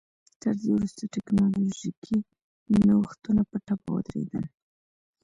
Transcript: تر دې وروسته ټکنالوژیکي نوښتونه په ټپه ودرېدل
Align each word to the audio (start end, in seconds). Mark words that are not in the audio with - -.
تر 0.41 0.53
دې 0.61 0.69
وروسته 0.73 1.03
ټکنالوژیکي 1.15 2.17
نوښتونه 2.89 3.41
په 3.51 3.57
ټپه 3.65 3.89
ودرېدل 3.93 4.45